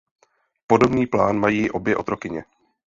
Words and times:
Podobný 0.67 1.07
plán 1.07 1.39
mají 1.39 1.65
i 1.65 1.69
obě 1.69 1.97
otrokyně. 1.97 2.43